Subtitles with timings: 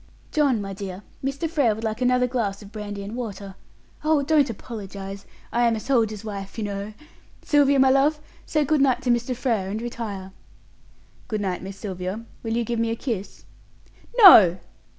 [0.31, 1.47] John, my dear, Mr.
[1.47, 3.53] Frere would like another glass of brandy and water.
[4.03, 6.93] Oh, don't apologize; I am a soldier's wife, you know.
[7.43, 9.35] Sylvia, my love, say good night to Mr.
[9.35, 10.31] Frere, and retire."
[11.27, 12.25] "Good night, Miss Sylvia.
[12.41, 13.45] Will you give me a kiss?"
[14.15, 14.57] "No!"